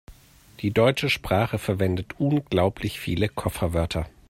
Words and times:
Die 0.61 0.71
deutsche 0.71 1.11
Sprache 1.11 1.59
verwendet 1.59 2.19
unglaublich 2.19 2.99
viele 2.99 3.29
Kofferwörter. 3.29 4.09